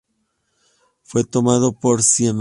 Fue 1.03 1.23
tomado 1.23 1.73
por 1.79 2.01
Siemens. 2.01 2.29